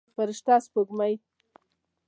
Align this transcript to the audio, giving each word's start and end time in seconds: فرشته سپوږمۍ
فرشته 0.15 0.55
سپوږمۍ 0.65 1.13